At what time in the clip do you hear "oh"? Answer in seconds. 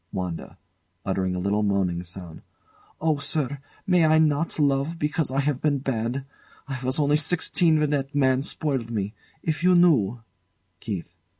2.99-3.17